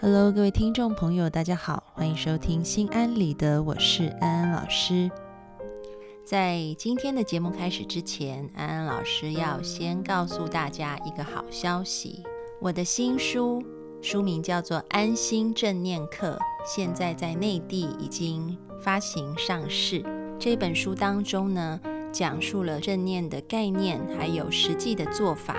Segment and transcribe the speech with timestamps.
[0.00, 5.10] Hello，各位听众朋友，大家好，欢迎收听心安理得，我是安安老师。
[6.24, 12.22] 在今天的节目开始之前，安安老师要先告诉大家一个好消息，
[12.60, 13.62] 我的新书
[14.02, 16.32] 书名叫做《安心正念课》，
[16.66, 20.04] 现在在内地已经发行上市。
[20.38, 21.80] 这本书当中呢，
[22.12, 25.56] 讲述了正念的概念，还有实际的做法。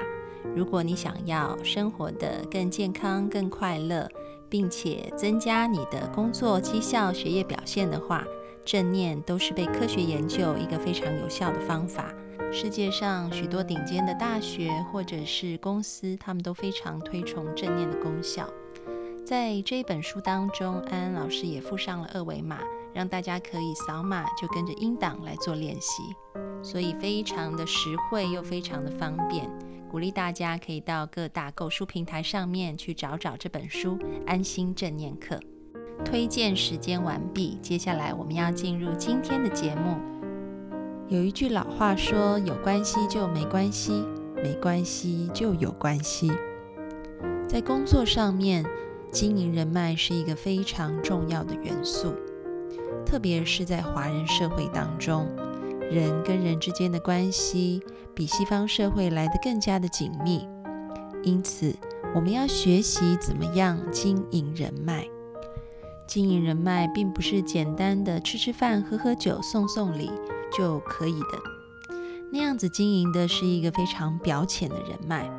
[0.55, 4.07] 如果你想要生活的更健康、更快乐，
[4.49, 8.23] 并且增加你的工作绩效、学业表现的话，
[8.63, 12.13] 正念都是被科学研究一个非常有效的方法。
[12.51, 18.47] 世界上许多顶尖的大学或者是公司，他们都非常推崇正念的功效。
[19.25, 22.59] 在这一本书当中，安安老师也附上了二维码，
[22.93, 26.03] 让大家可以扫码就跟着音档来做练习，
[26.61, 29.49] 所以非常的实惠又非常的方便。
[29.89, 35.35] 鼓励大家可以到各大购书平台上面去找找这本书《安心正念课》。
[36.03, 39.97] 推荐时间完毕，接下来我们要进入今天的节目。
[41.07, 44.03] 有一句老话说：“有关系就没关系，
[44.43, 46.29] 没关系就有关系。”
[47.47, 48.65] 在工作上面，
[49.11, 52.13] 经营人脉是一个非常重要的元素，
[53.05, 55.25] 特别是在华人社会当中。
[55.91, 57.81] 人跟人之间的关系
[58.13, 60.47] 比西方社会来得更加的紧密，
[61.23, 61.75] 因此
[62.13, 65.05] 我们要学习怎么样经营人脉。
[66.07, 70.11] 经营人脉并不是简单的吃吃饭、喝喝酒、送送礼
[70.55, 71.95] 就可以的，
[72.31, 75.29] 那样子经营的是一个非常表浅的人脉。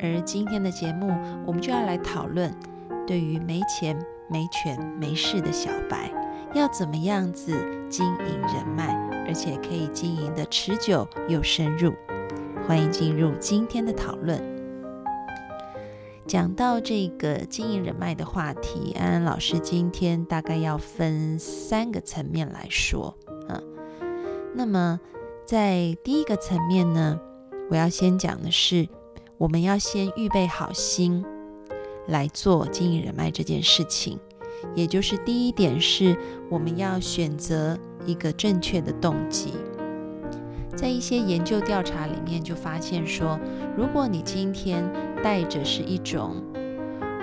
[0.00, 1.08] 而今天的节目，
[1.46, 2.52] 我们就要来讨论，
[3.06, 3.96] 对于没钱、
[4.28, 6.10] 没权、没势的小白，
[6.52, 7.52] 要怎么样子
[7.88, 9.11] 经营人脉。
[9.26, 11.92] 而且可以经营的持久又深入，
[12.66, 14.40] 欢迎进入今天的讨论。
[16.26, 23.16] 讲到这个经营人脉的话题，安安老师今天大概要分三个层面来说。
[23.48, 23.62] 嗯，
[24.54, 25.00] 那么
[25.44, 27.20] 在第一个层面呢，
[27.68, 28.88] 我要先讲的是，
[29.36, 31.24] 我们要先预备好心
[32.06, 34.18] 来做经营人脉这件事情。
[34.74, 36.16] 也就是第一点是，
[36.48, 39.52] 我们要选择一个正确的动机。
[40.74, 43.38] 在一些研究调查里面就发现说，
[43.76, 44.90] 如果你今天
[45.22, 46.42] 带着是一种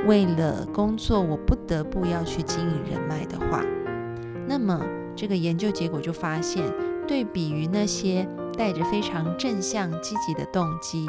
[0.07, 3.63] 为了工作我不得不要去经营人脉的话，
[4.47, 4.79] 那么
[5.16, 6.63] 这个研究结果就发现，
[7.07, 11.07] 对比于那些带着非常正向积极的动机。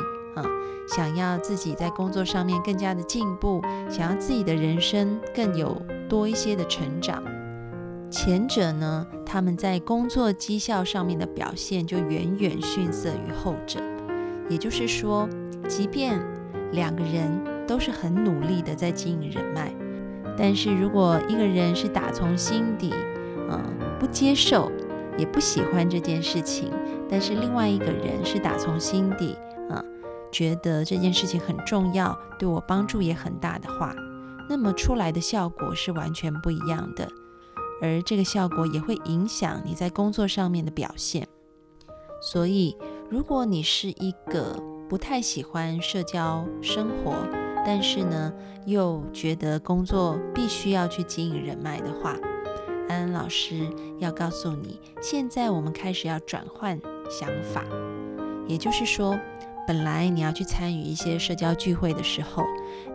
[0.88, 7.22] 想要自己在工作上面更加的进步，想要自己的人生更有多一些的成长。
[8.10, 13.78] 前者呢，他们在工作绩效上面的表现就远远逊色于后者。
[14.48, 15.28] 也就是说，
[15.68, 16.20] 即便
[16.72, 17.30] 两个人
[17.68, 19.72] 都是很努力的在经营人脉，
[20.36, 22.92] 但是如果一个人是打从心底，
[23.48, 23.62] 嗯，
[24.00, 24.72] 不接受，
[25.16, 26.72] 也不喜欢这件事情，
[27.08, 29.36] 但是另外一个人是打从心底。
[30.32, 33.94] 觉得这件事情很重要，对我帮助也很大的话，
[34.48, 37.08] 那么出来的效果是完全不一样的，
[37.82, 41.26] 而这个效果也会影响你在工作上面的表现。
[42.22, 42.76] 所以，
[43.10, 44.56] 如果你是一个
[44.88, 47.14] 不太喜欢社交生活，
[47.64, 48.32] 但是呢
[48.66, 52.16] 又觉得工作必须要去经营人脉的话，
[52.88, 53.68] 安安老师
[53.98, 56.80] 要告诉你，现在我们开始要转换
[57.10, 57.64] 想法，
[58.46, 59.18] 也就是说。
[59.66, 62.44] 本来你要去参与一些社交聚会的时候，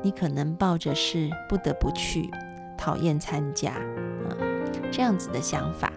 [0.02, 2.30] 你可能抱着是不得不去、
[2.78, 4.36] 讨厌参加啊
[4.92, 5.92] 这样子的想法。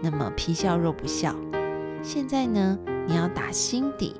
[0.00, 1.34] 那么皮笑肉不笑。
[2.00, 2.78] 现在呢，
[3.08, 4.14] 你要打心底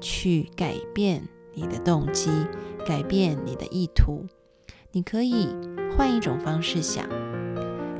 [0.00, 2.30] 去改变你的动机，
[2.86, 4.26] 改变你的意图。
[4.90, 5.48] 你可以
[5.96, 7.06] 换一种方式想，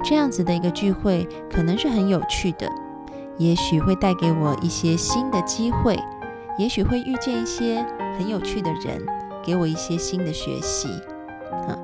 [0.04, 2.70] 这样子的一个聚会可能是很有趣的，
[3.38, 5.98] 也许会带给我一些新的机会。
[6.58, 7.84] 也许会遇见一些
[8.18, 9.04] 很有趣的人，
[9.44, 10.88] 给我一些新的学习。
[11.50, 11.78] 啊，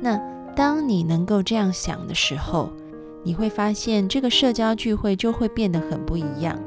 [0.00, 0.16] 那
[0.54, 2.70] 当你能够这样想的时候，
[3.22, 6.58] 你会发现这个社交聚会就会变得很不一样。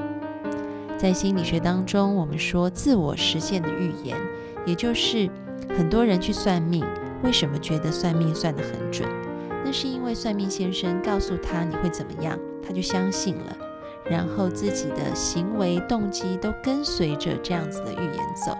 [0.97, 4.17] 在心理学当中，我们说自我实现的预言，
[4.65, 5.29] 也就是
[5.77, 6.83] 很多人去算命，
[7.23, 9.07] 为什么觉得算命算得很准？
[9.63, 13.57] 那是因为算命先生告诉他你会怎么样，他就相信了。
[14.09, 18.57] 然后自己的行为动机都跟随着这样子的预言走，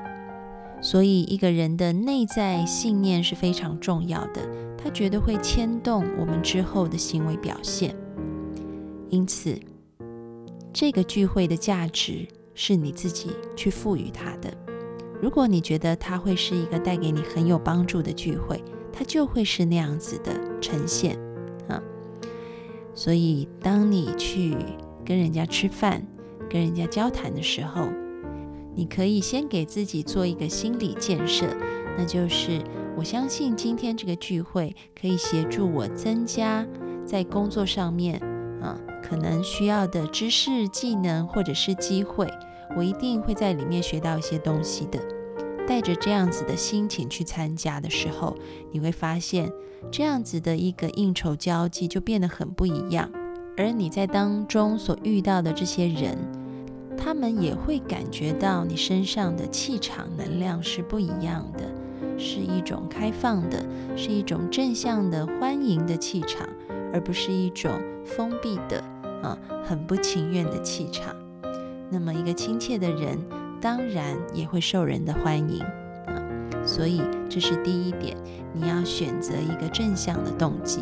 [0.82, 4.42] 所以一个人的内在信念是非常重要的，
[4.78, 7.96] 它绝对会牵动我们之后的行为表现。
[9.10, 9.58] 因此，
[10.74, 14.52] 这个聚会的价值是你自己去赋予它的。
[15.22, 18.62] 如果你觉得它会是一个带给你很有帮助的聚会，
[18.92, 21.18] 它就会是那样子的呈现
[21.70, 21.82] 啊。
[22.94, 24.56] 所以，当你去
[25.08, 26.06] 跟人家吃饭、
[26.50, 27.88] 跟人家交谈的时候，
[28.76, 31.48] 你可以先给自己做一个心理建设，
[31.98, 32.62] 那就是
[32.98, 36.68] 我相信今天这个聚会可以协助我增加
[37.06, 38.20] 在工作上面
[38.62, 42.28] 啊可能需要的知识、技能或者是机会，
[42.76, 45.00] 我一定会在里面学到一些东西的。
[45.66, 48.36] 带着这样子的心情去参加的时候，
[48.74, 49.50] 你会发现
[49.90, 53.10] 这样子的一个应酬交际就变得很不一样，
[53.58, 56.18] 而你在当中所遇到的这些人。
[57.00, 61.64] 他们也会感觉到你身上的气场能量是不一样的，
[62.18, 63.64] 是一种开放的，
[63.96, 66.50] 是一种正向的、欢迎的气场，
[66.92, 67.72] 而不是一种
[68.04, 68.84] 封闭的
[69.22, 71.16] 啊，很不情愿的气场。
[71.90, 73.18] 那么，一个亲切的人，
[73.62, 75.62] 当然也会受人的欢迎
[76.08, 76.18] 啊。
[76.66, 78.18] 所以，这是第一点，
[78.54, 80.80] 你要选择一个正向的动机。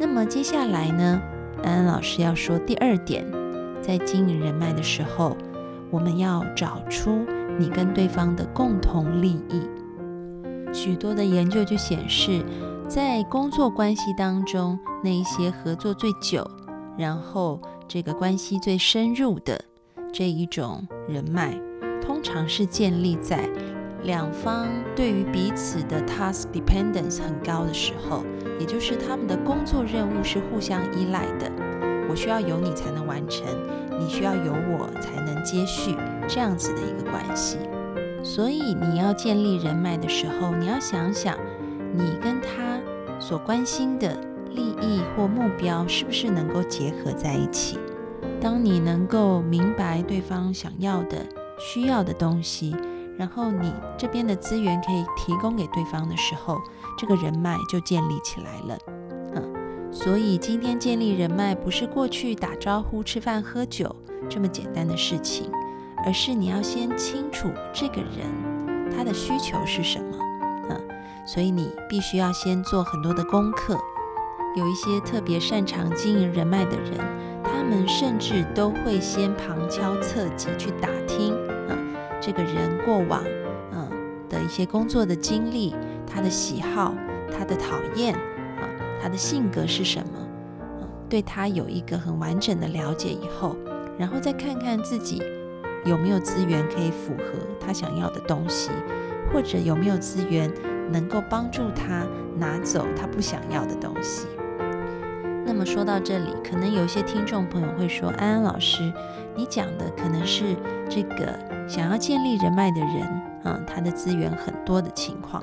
[0.00, 1.20] 那么，接下来呢，
[1.62, 3.22] 安安老师要说第二点。
[3.82, 5.36] 在经营人脉的时候，
[5.90, 7.26] 我们要找出
[7.58, 9.60] 你跟对方的共同利益。
[10.72, 12.42] 许多的研究就显示，
[12.88, 16.50] 在工作关系当中，那一些合作最久，
[16.96, 19.62] 然后这个关系最深入的
[20.10, 21.60] 这一种人脉，
[22.00, 23.46] 通常是建立在
[24.02, 24.66] 两方
[24.96, 28.24] 对于彼此的 task dependence 很高的时候，
[28.58, 31.50] 也就是他们的工作任务是互相依赖的。
[32.08, 33.46] 我需要有你才能完成，
[33.98, 35.94] 你需要有我才能接续
[36.26, 37.58] 这样子的一个关系。
[38.22, 41.36] 所以你要建立人脉的时候，你要想想
[41.94, 42.80] 你跟他
[43.20, 44.18] 所关心的
[44.50, 47.78] 利益或目标是不是能够结合在一起。
[48.40, 51.24] 当你能够明白对方想要的、
[51.58, 52.74] 需要的东西，
[53.20, 56.58] 然后你这边的资源可以提供给对方的时候，
[56.96, 58.78] 这个人脉就建立起来了。
[59.34, 59.54] 嗯
[59.92, 63.94] 所以今天建立人脉不是过去打招呼、吃饭、喝酒
[64.26, 65.50] 这么简单的事情，
[66.06, 70.16] 而是你要先清楚这个人他的需求是什么，
[70.70, 70.80] 嗯，
[71.26, 73.76] 所以你必须要先做很多的功课。
[74.56, 76.98] 有一些特别擅长经营人脉的人，
[77.44, 80.88] 他们甚至都会先旁敲侧击去打，
[82.20, 83.24] 这个人过往，
[83.72, 83.88] 嗯
[84.28, 85.74] 的一些工作的经历，
[86.06, 86.94] 他的喜好，
[87.36, 88.14] 他的讨厌。
[88.14, 88.20] 啊
[89.02, 90.28] 他的性格是什么？
[90.82, 93.56] 嗯，对他有一个很完整的了解以后，
[93.98, 95.22] 然后再看看自己
[95.86, 98.70] 有没有资源可以符合他想要的东西，
[99.32, 100.52] 或者有没有资源
[100.92, 102.06] 能够帮助他
[102.36, 104.26] 拿走他不想要的东西。
[105.52, 108.84] 那么说到这里，可能有些听众朋友会说：“安安老师，
[109.34, 110.54] 你讲的可能是
[110.88, 111.36] 这个
[111.68, 113.02] 想要建立人脉的人
[113.42, 115.42] 啊，他的资源很多的情况。”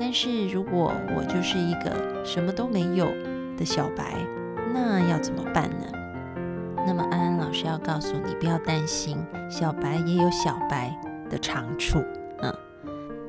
[0.00, 3.06] 但是如果我就是一个什么都没有
[3.56, 4.16] 的小白，
[4.74, 5.86] 那要怎么办呢？
[6.84, 9.16] 那么安安老师要告诉你，不要担心，
[9.48, 10.92] 小白也有小白
[11.30, 12.02] 的长处。
[12.40, 12.52] 嗯，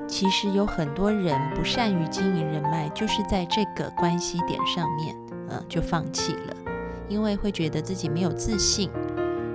[0.07, 5.15] 其实有很多人不善于经营人脉，就是在这个关系点上面，
[5.49, 6.55] 嗯，就放弃了，
[7.07, 8.89] 因为会觉得自己没有自信，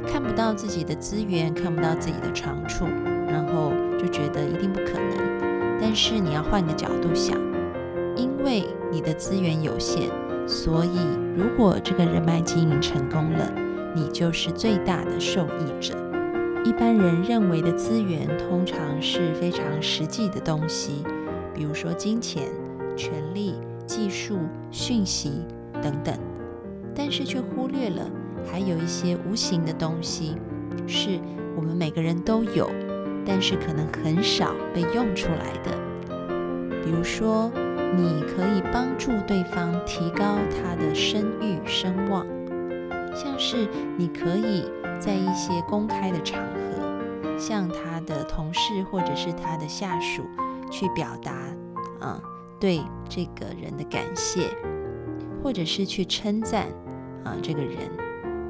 [0.06, 2.87] 看不到自己的资源，看不到自己的长处，
[3.29, 5.79] 然后就觉得一定不可能。
[5.81, 7.37] 但是你要换个角度想，
[8.17, 10.08] 因为你的资源有限，
[10.46, 10.99] 所以
[11.37, 13.53] 如果这个人脉经营成功了，
[13.94, 15.94] 你就是最大的受益者。
[16.65, 21.05] 一般人认为的资源通常是非常实际的东西，
[21.53, 22.44] 比如说金钱、
[22.96, 24.39] 权力、技术、
[24.70, 25.44] 讯息
[25.82, 26.17] 等等，
[26.94, 28.08] 但是却忽略了
[28.51, 30.36] 还有一些无形的东西，
[30.86, 31.19] 是
[31.56, 32.70] 我们每个人都有。
[33.24, 35.79] 但是可能很少被用出来的，
[36.84, 37.53] 比如说，
[37.96, 42.27] 你可以帮助对方提高他的声誉声望，
[43.15, 44.65] 像是你可以
[44.98, 50.24] 在一些公开的场合，向他的同事或者是他的下属
[50.69, 51.32] 去表达，
[52.01, 52.20] 啊，
[52.58, 54.48] 对这个人的感谢，
[55.43, 56.69] 或者是去称赞
[57.25, 57.91] 啊这个人，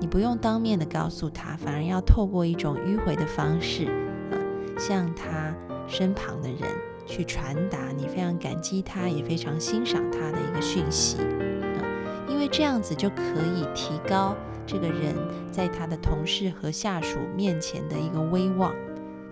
[0.01, 3.87] 你不用当面的告诉他，反而要透过一种迂回的方式
[4.31, 4.37] 啊。
[4.79, 5.55] 向他
[5.87, 6.61] 身旁的人
[7.07, 11.81] 去传达你非常感激他，也非常欣赏他的一个讯息啊，
[12.29, 13.23] 因为这样子就可
[13.55, 14.35] 以提高
[14.67, 15.15] 这个人
[15.51, 18.75] 在他的同事和下属面前的一个威望，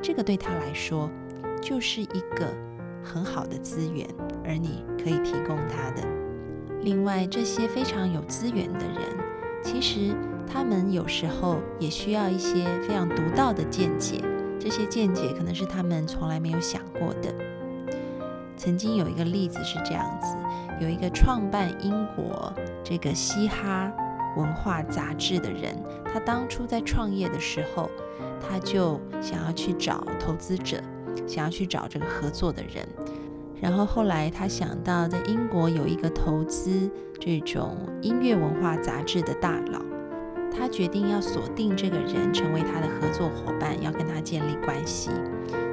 [0.00, 1.10] 这个对他来说
[1.60, 2.46] 就是一个
[3.02, 4.06] 很好的资源，
[4.44, 6.19] 而你可以提供他的。
[6.82, 9.18] 另外，这些非常有资源的人，
[9.62, 10.14] 其实
[10.50, 14.22] 他们有时候也需要一些非常独到的见解。
[14.58, 17.34] 这些见解可能是他们从来没有想过的。
[18.56, 20.36] 曾经有一个例子是这样子：
[20.82, 22.52] 有一个创办英国
[22.84, 23.90] 这个嘻哈
[24.36, 25.74] 文化杂志的人，
[26.12, 27.90] 他当初在创业的时候，
[28.38, 30.82] 他就想要去找投资者，
[31.26, 32.86] 想要去找这个合作的人。
[33.60, 36.90] 然后后来他想到，在英国有一个投资
[37.20, 39.80] 这种音乐文化杂志的大佬，
[40.50, 45.10] 他决定要锁定这个人成为他的合作伙伴，要跟他建立关系。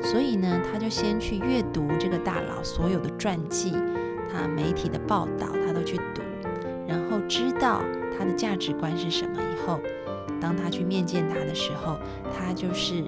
[0.01, 3.72] 所以呢，他就先去阅读这个大佬所有的传记，
[4.32, 6.22] 他媒体的报道他都去读，
[6.88, 7.82] 然后知道
[8.17, 9.79] 他的价值观是什么以后，
[10.41, 11.98] 当他去面见他的时候，
[12.38, 13.03] 他就是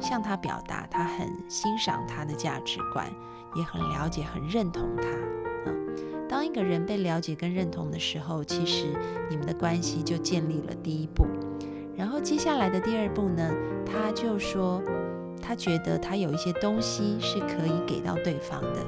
[0.00, 3.06] 向他表达他很欣赏他的价值观。
[3.54, 5.08] 也很了解、很认同他。
[5.66, 5.86] 嗯，
[6.28, 8.86] 当一个人被了解跟认同的时候，其实
[9.28, 11.26] 你们的关系就建立了第一步。
[11.96, 13.50] 然后接下来的第二步呢，
[13.84, 14.82] 他就说
[15.42, 18.86] 他觉得他有一些东西是可以给到对方的。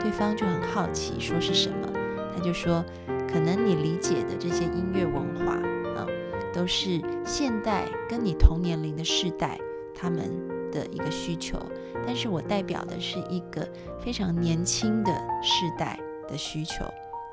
[0.00, 1.88] 对方就很好奇，说是什么？
[2.32, 2.84] 他就说，
[3.26, 5.54] 可能你理解的这些音乐文化
[5.98, 6.06] 啊，
[6.52, 9.58] 都是现代跟你同年龄的世代
[9.92, 10.30] 他们。
[10.76, 11.58] 的一个需求，
[12.06, 13.66] 但是我代表的是一个
[13.98, 16.84] 非常年轻的世代的需求，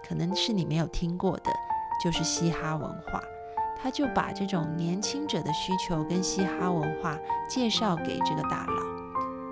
[0.08, 1.52] 可能是你没有听过的，
[2.02, 3.22] 就是嘻哈文化。
[3.76, 7.20] 他就把这种年轻者的需求跟嘻哈文化
[7.50, 8.82] 介绍给这个大佬，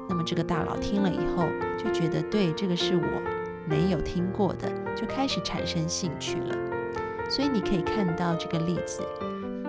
[0.07, 1.45] 那么这个大佬听了以后
[1.77, 3.21] 就觉得对这个是我
[3.67, 6.55] 没有听过的，就开始产生兴趣了。
[7.29, 9.03] 所以你可以看到这个例子，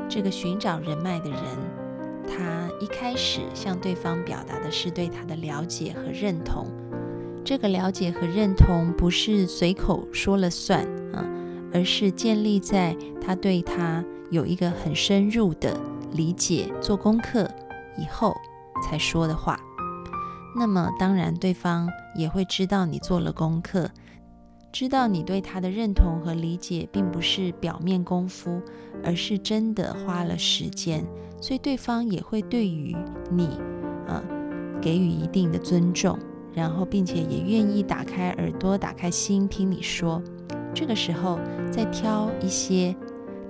[0.08, 1.40] 这个寻找人脉的人。
[2.24, 6.66] 他一开始向对方表达的是对他的了解和认同，
[7.44, 10.84] 这个了解和认同不是随口说了算
[11.14, 11.24] 啊，
[11.72, 15.78] 而是建立在他对他有一个很深入的
[16.10, 17.48] 理解、做功课
[17.96, 18.34] 以后
[18.82, 19.56] 才说的话。
[20.56, 23.88] 那么当然，对方也会知道你做了功课，
[24.72, 28.60] 知道你对他的认同和理解并不是表面功夫，
[29.04, 31.06] 而是真的花了时间。
[31.42, 32.96] 所以对方也会对于
[33.28, 33.48] 你，
[34.06, 34.22] 啊，
[34.80, 36.16] 给予一定的尊重，
[36.54, 40.22] 然后并且也愿意打开耳朵、打开心听你说。
[40.72, 42.94] 这个时候再挑一些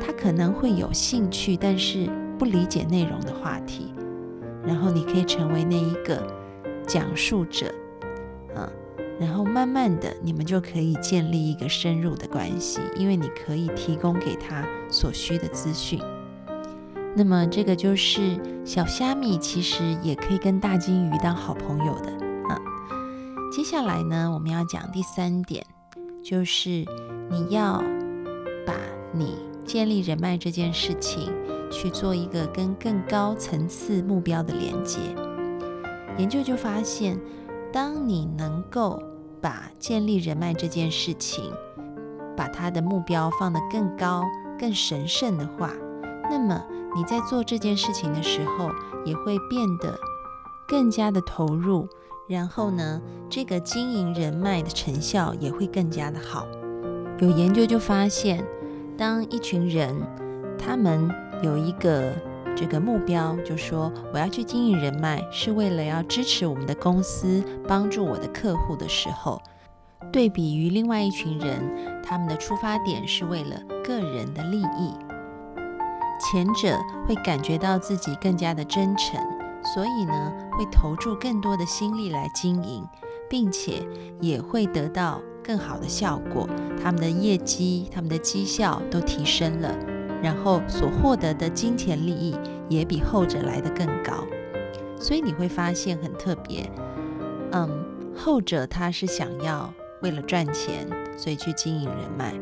[0.00, 2.08] 他可能会有兴趣，但是
[2.38, 3.92] 不理解内容的话题，
[4.66, 6.26] 然后你可以成为那一个
[6.86, 7.66] 讲述者，
[8.54, 8.72] 啊，
[9.20, 16.00] 然后慢慢的你们就可以建立一个深入的关系，因为你可以提供给他所需的资讯。
[17.14, 22.10] 那么这个就是小虾米，其实也可以跟大金鱼当好朋友的
[22.48, 22.58] 啊。
[23.52, 25.64] 接下来呢，我们要讲第三点，
[26.24, 26.84] 就是
[27.30, 27.82] 你要
[28.66, 28.74] 把
[29.12, 31.30] 你建立人脉这件事情
[31.70, 34.98] 去做一个跟更高层次目标的连接。
[36.16, 37.20] 研究就发现，
[37.70, 39.02] 当你能够
[39.40, 41.44] 把建立人脉这件事情，
[42.34, 44.24] 把它的目标放得更高、
[44.58, 45.70] 更神圣的话，
[46.30, 46.64] 那么
[46.94, 48.70] 你在做这件事情的时候，
[49.04, 49.98] 也会变得
[50.68, 51.88] 更加的投入，
[52.28, 56.46] 然后呢，这个经营人脉的成效也会更加的好。
[57.18, 58.44] 有研究就发现，
[58.96, 59.94] 当一群人
[60.58, 61.10] 他们
[61.42, 62.12] 有一个
[62.56, 69.40] 这个目标，就说我要去经营人脉，是为了要支持我们的公司，帮助我的客户的时候，
[70.12, 74.94] 对比于另外一群人，他们的出发点是为了个人的利益。
[76.22, 79.20] 前者会感觉到自己更加的真诚，
[79.74, 82.86] 所以呢，会投注更多的心力来经营，
[83.28, 83.82] 并且
[84.20, 86.48] 也会得到更好的效果。
[86.82, 89.76] 他们的业绩、他们的绩效都提升了，
[90.22, 92.36] 然后所获得的金钱利益
[92.68, 94.24] 也比后者来得更高。
[94.98, 96.70] 所以你会发现很特别，
[97.50, 97.84] 嗯，
[98.16, 100.86] 后者他是想要为了赚钱，
[101.16, 102.32] 所以去经营人脉，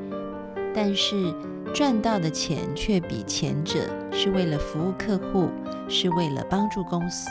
[0.74, 1.34] 但是。
[1.72, 3.80] 赚到的钱却比前者
[4.12, 5.48] 是为了服务客户，
[5.88, 7.30] 是为了帮助公司，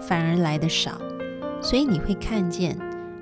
[0.00, 1.00] 反而来的少。
[1.62, 2.76] 所以你会看见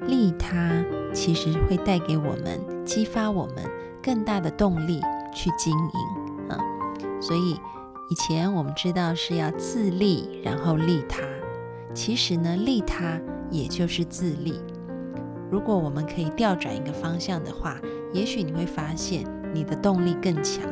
[0.07, 3.64] 利他其实会带给我们、激发我们
[4.02, 5.00] 更大的动力
[5.35, 6.59] 去经营啊。
[7.21, 7.52] 所以
[8.11, 11.23] 以前我们知道是要自利，然后利他。
[11.93, 14.61] 其实呢，利他也就是自利。
[15.50, 17.78] 如果我们可以调转一个方向的话，
[18.12, 19.25] 也许你会发现。
[19.54, 20.64] 你的动力更强，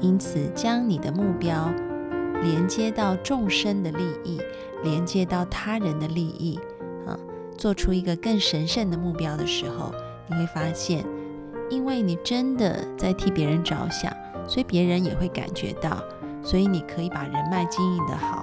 [0.00, 1.70] 因此将你的目标
[2.42, 4.40] 连接到众生的利益，
[4.82, 6.58] 连接到他人的利益，
[7.06, 7.14] 啊，
[7.58, 9.92] 做出一个更神圣的目标的时候，
[10.26, 11.04] 你会发现，
[11.68, 14.10] 因为你真的在替别人着想，
[14.48, 16.02] 所以别人也会感觉到，
[16.42, 18.42] 所以你可以把人脉经营的好，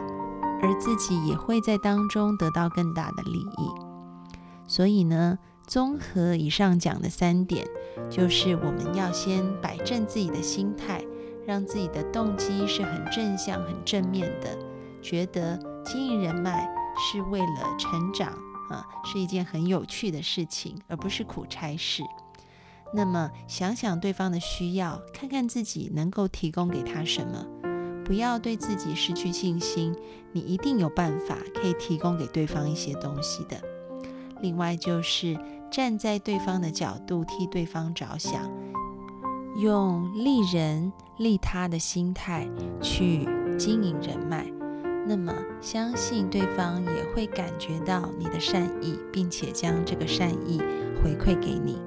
[0.61, 3.71] 而自己也会在当中得到更大的利益。
[4.67, 5.39] 所以呢。
[5.67, 7.65] 综合以上讲的三点，
[8.09, 11.01] 就是我们要先摆正自己的心态，
[11.47, 14.57] 让自己的动机是很正向、很正面的，
[15.01, 18.33] 觉得经营人脉是为了成长
[18.69, 22.03] 啊，是一件很有趣的事情，而不是苦差事。
[22.93, 27.45] 那么想想对方的需要，看看自己能够提供给他什么，
[28.03, 29.95] 不要对自己失去信心，
[30.33, 33.61] 你一定有办法可以提供给对方一些东西的。
[34.41, 35.37] 另外就是
[35.71, 38.49] 站在对方的角度替对方着想，
[39.55, 42.47] 用利人利他的心态
[42.81, 44.45] 去经营人脉，
[45.07, 50.59] 那么相信对方也会感觉到你的善意，并且将这个善意
[51.03, 51.79] 回馈给你。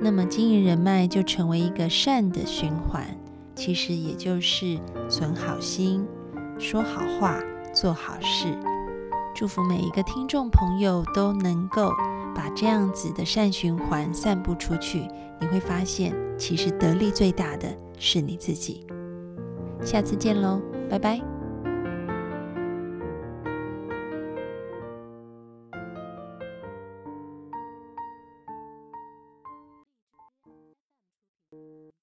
[0.00, 3.06] 那么经营人脉就成为一个善的循环，
[3.54, 6.06] 其实也就是存好心、
[6.58, 7.38] 说好话、
[7.72, 8.46] 做好事。
[9.42, 11.90] 祝福每一个听众朋友都能够
[12.32, 15.08] 把这样子的善循环散布出去，
[15.40, 17.66] 你会发现，其实得利最大的
[17.98, 18.86] 是你自己。
[19.84, 21.31] 下次见喽，拜拜。